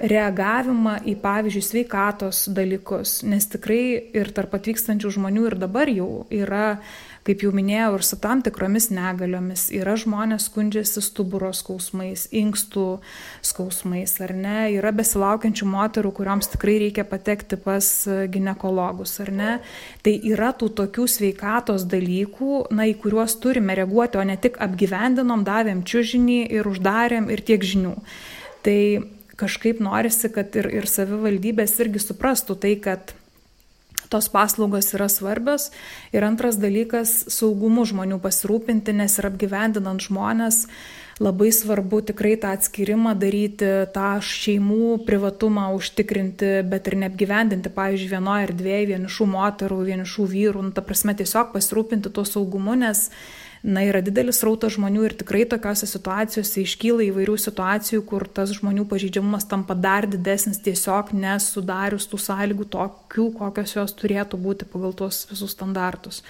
[0.00, 6.76] reagavimą į, pavyzdžiui, sveikatos dalykus, nes tikrai ir tarp atvykstančių žmonių ir dabar jau yra,
[7.26, 9.70] kaip jau minėjau, ir su tam tikromis negaliomis.
[9.74, 12.86] Yra žmonės skundžiasi stuburo skausmais, inkstų
[13.46, 19.50] skausmais, ar ne, yra besilaukiančių moterų, kuriuoms tikrai reikia patekti pas gynekologus, ar ne.
[20.04, 25.48] Tai yra tų tokių sveikatos dalykų, na, į kuriuos turime reaguoti, o ne tik apgyvendinom,
[25.48, 27.96] davėm čiužinį ir uždarėm ir tiek žinių.
[28.66, 28.80] Tai
[29.36, 33.14] kažkaip norisi, kad ir, ir savivaldybės irgi suprastų tai, kad
[34.08, 35.70] tos paslaugos yra svarbios.
[36.14, 40.66] Ir antras dalykas- saugumu žmonių pasirūpinti, nes ir apgyvendinant žmonės
[41.20, 48.48] labai svarbu tikrai tą atskirimą daryti, tą šeimų privatumą užtikrinti, bet ir neapgyvendinti, pavyzdžiui, vienoje
[48.50, 53.10] erdvėje vienišų moterų, vienišų vyrų, nu, ta prasme tiesiog pasirūpinti tuo saugumu, nes
[53.66, 58.84] na yra didelis srautas žmonių ir tikrai tokiose situacijose iškyla įvairių situacijų, kur tas žmonių
[58.90, 65.24] pažydžiamumas tampa dar didesnis tiesiog nesudarius tų sąlygų tokių, kokios jos turėtų būti pagal tuos
[65.30, 66.22] visus standartus.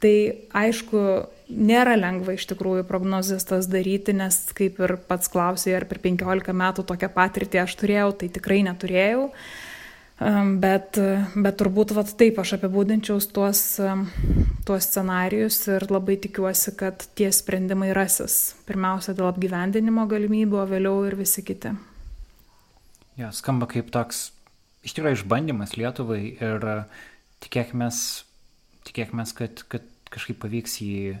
[0.00, 0.14] Tai
[0.56, 1.02] aišku,
[1.48, 6.56] nėra lengva iš tikrųjų prognozijas tas daryti, nes kaip ir pats klausai, ar per 15
[6.56, 9.28] metų tokią patirtį aš turėjau, tai tikrai neturėjau.
[9.28, 9.63] Uh,
[10.14, 10.94] Bet,
[11.34, 13.62] bet turbūt vat, taip aš apibūdinčiau tuos,
[14.62, 18.54] tuos scenarius ir labai tikiuosi, kad tie sprendimai rasis.
[18.68, 21.74] Pirmiausia dėl apgyvendinimo galimybių, o vėliau ir visi kiti.
[23.18, 24.28] Ja, skamba kaip toks
[24.86, 26.66] iš tikrųjų išbandymas Lietuvai ir
[27.42, 27.88] tikėkime,
[28.86, 31.16] tikėkime kad, kad kažkaip pavyks jį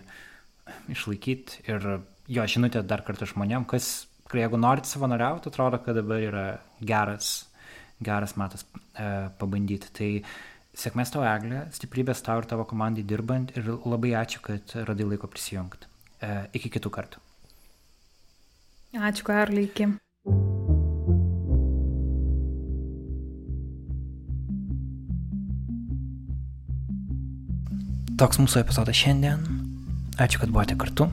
[0.94, 1.88] išlaikyti ir
[2.30, 6.46] jo žinutė dar kartą žmonėm, kas, jeigu norit savanoriauti, atrodo, kad dabar yra
[6.78, 7.48] geras
[8.02, 9.90] geras metas e, pabandyti.
[9.94, 10.10] Tai
[10.74, 15.30] sėkmės tau, Eglė, stiprybės tau ir tavo komandai dirbant ir labai ačiū, kad radai laiko
[15.30, 15.90] prisijungti.
[16.22, 17.22] E, iki kitų kartų.
[18.94, 19.90] Ačiū, Karlai, iki.
[28.14, 29.42] Toks mūsų epizodas šiandien.
[30.22, 31.08] Ačiū, kad buvote kartu.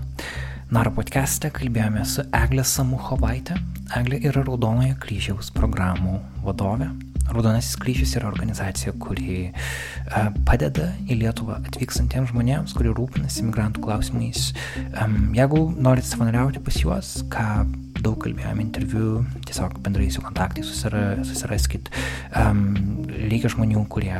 [0.71, 3.57] Naro podcast'e kalbėjome su Eglė Samuchovaitė.
[3.97, 6.13] Eglė yra Raudonojo kryžiaus programų
[6.45, 6.87] vadovė.
[7.27, 14.53] Raudonasis kryžius yra organizacija, kuri uh, padeda į Lietuvą atvykstantiems žmonėms, kurie rūpinasi migrantų klausimais.
[15.35, 17.67] Jeigu norite savanoriauti pas juos, ką
[17.99, 21.91] daug kalbėjome interviu, tiesiog bendrai su kontaktai susira, susiraskit.
[22.31, 24.15] Reikia žmonių, kurie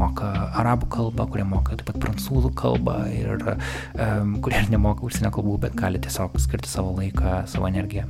[0.00, 0.28] moka
[0.60, 5.76] arabų kalbą, kurie moka taip pat prancūzų kalbą ir um, kurie nemoka užsienio kalbų, bet
[5.78, 8.06] gali tiesiog skirti savo laiką, savo energiją.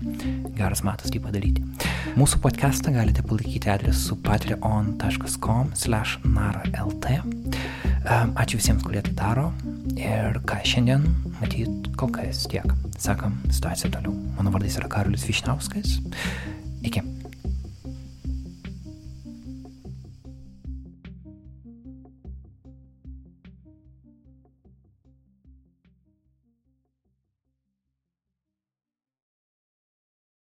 [0.59, 1.65] Geras metas tai padaryti.
[2.19, 7.07] Mūsų podcastą galite palaikyti adresu patreon.com slash naralt.
[7.11, 9.51] Um, ačiū visiems, kurie tai daro.
[9.99, 11.07] Ir ką šiandien,
[11.41, 12.67] matyt, kol kas tiek.
[13.01, 14.15] Sakam, situacija toliau.
[14.39, 15.99] Mano vardas yra Karolis Višnauskas.
[16.87, 17.10] Iki.